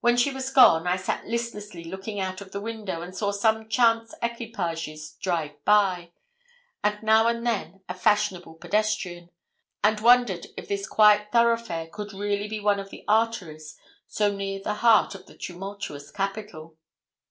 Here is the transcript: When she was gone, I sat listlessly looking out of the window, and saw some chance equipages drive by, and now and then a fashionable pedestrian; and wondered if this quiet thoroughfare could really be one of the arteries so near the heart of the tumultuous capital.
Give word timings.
When 0.00 0.16
she 0.16 0.30
was 0.30 0.48
gone, 0.48 0.86
I 0.86 0.96
sat 0.96 1.26
listlessly 1.26 1.84
looking 1.84 2.18
out 2.18 2.40
of 2.40 2.52
the 2.52 2.62
window, 2.62 3.02
and 3.02 3.14
saw 3.14 3.30
some 3.30 3.68
chance 3.68 4.14
equipages 4.22 5.18
drive 5.20 5.62
by, 5.66 6.12
and 6.82 7.02
now 7.02 7.26
and 7.26 7.46
then 7.46 7.82
a 7.86 7.92
fashionable 7.92 8.54
pedestrian; 8.54 9.28
and 9.82 10.00
wondered 10.00 10.46
if 10.56 10.66
this 10.66 10.86
quiet 10.88 11.30
thoroughfare 11.30 11.88
could 11.88 12.14
really 12.14 12.48
be 12.48 12.58
one 12.60 12.80
of 12.80 12.88
the 12.88 13.04
arteries 13.06 13.76
so 14.06 14.32
near 14.34 14.62
the 14.62 14.76
heart 14.76 15.14
of 15.14 15.26
the 15.26 15.36
tumultuous 15.36 16.10
capital. 16.10 16.78